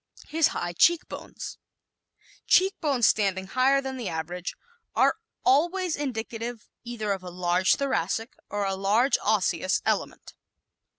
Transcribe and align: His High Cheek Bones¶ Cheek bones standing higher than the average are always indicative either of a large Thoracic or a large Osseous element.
His 0.29 0.47
High 0.47 0.73
Cheek 0.73 1.07
Bones¶ 1.07 1.59
Cheek 2.47 2.73
bones 2.81 3.07
standing 3.07 3.45
higher 3.45 3.81
than 3.81 3.97
the 3.97 4.09
average 4.09 4.55
are 4.95 5.17
always 5.45 5.95
indicative 5.95 6.67
either 6.83 7.11
of 7.11 7.21
a 7.21 7.29
large 7.29 7.75
Thoracic 7.75 8.33
or 8.49 8.65
a 8.65 8.73
large 8.75 9.19
Osseous 9.21 9.79
element. 9.85 10.33